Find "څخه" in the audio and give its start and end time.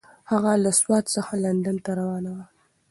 1.15-1.33